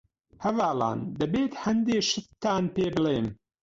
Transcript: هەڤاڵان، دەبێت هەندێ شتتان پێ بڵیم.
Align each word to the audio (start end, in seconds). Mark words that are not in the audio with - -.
هەڤاڵان، 0.43 0.99
دەبێت 1.19 1.53
هەندێ 1.63 1.97
شتتان 2.09 2.63
پێ 2.75 2.85
بڵیم. 2.95 3.27